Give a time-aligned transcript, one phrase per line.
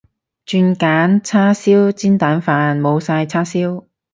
[0.47, 3.83] 轉揀叉燒煎蛋飯，冇晒叉燒